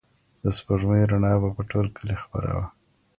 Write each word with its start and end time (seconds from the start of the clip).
د 0.43 0.45
سپوږمۍ 0.57 1.01
رڼا 1.11 1.33
به 1.41 1.49
په 1.57 1.63
ټول 1.71 1.85
کلي 1.97 2.15
خپره 2.23 2.49
وه. 2.57 2.65